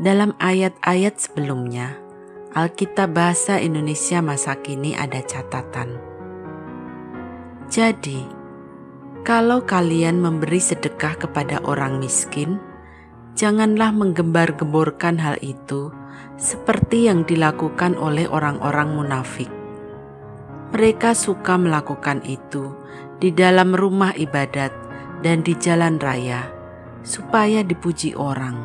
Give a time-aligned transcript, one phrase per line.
[0.00, 2.00] dalam ayat-ayat sebelumnya,
[2.56, 6.00] Alkitab Bahasa Indonesia masa kini ada catatan.
[7.68, 8.32] Jadi,
[9.20, 12.64] kalau kalian memberi sedekah kepada orang miskin,
[13.36, 15.92] janganlah menggembar-gemborkan hal itu
[16.40, 19.52] seperti yang dilakukan oleh orang-orang munafik
[20.70, 22.72] mereka suka melakukan itu
[23.18, 24.72] di dalam rumah ibadat
[25.24, 26.44] dan di jalan raya,
[27.00, 28.56] supaya dipuji orang.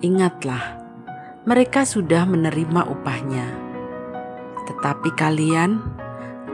[0.00, 0.80] Ingatlah,
[1.44, 3.46] mereka sudah menerima upahnya.
[4.64, 5.80] Tetapi kalian,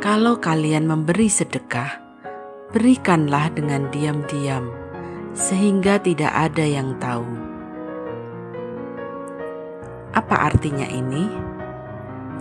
[0.03, 2.03] kalau kalian memberi sedekah,
[2.75, 4.67] berikanlah dengan diam-diam,
[5.35, 7.27] sehingga tidak ada yang tahu.
[10.11, 11.31] Apa artinya ini?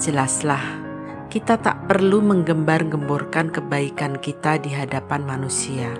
[0.01, 0.88] Jelaslah
[1.29, 5.93] kita tak perlu menggembar-gemborkan kebaikan kita di hadapan manusia,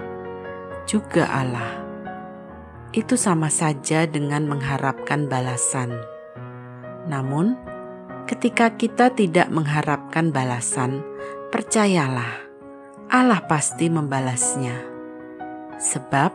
[0.89, 1.85] juga Allah.
[2.89, 5.93] Itu sama saja dengan mengharapkan balasan.
[7.05, 7.53] Namun,
[8.25, 11.05] ketika kita tidak mengharapkan balasan,
[11.53, 12.49] percayalah,
[13.13, 14.81] Allah pasti membalasnya.
[15.77, 16.33] Sebab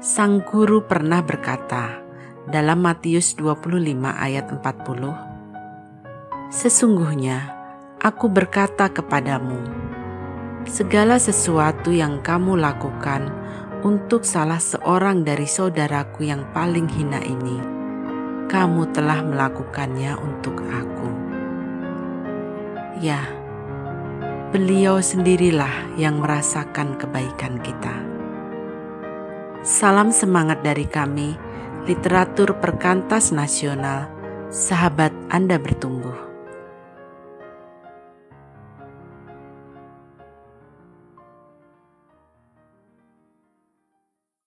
[0.00, 2.00] sang guru pernah berkata
[2.48, 3.76] dalam Matius 25
[4.08, 7.61] ayat 40, Sesungguhnya
[8.02, 9.62] aku berkata kepadamu,
[10.66, 13.30] segala sesuatu yang kamu lakukan
[13.86, 17.62] untuk salah seorang dari saudaraku yang paling hina ini,
[18.50, 21.10] kamu telah melakukannya untuk aku.
[22.98, 23.22] Ya,
[24.50, 27.94] beliau sendirilah yang merasakan kebaikan kita.
[29.62, 31.38] Salam semangat dari kami,
[31.86, 34.10] literatur perkantas nasional,
[34.50, 36.31] sahabat Anda bertumbuh.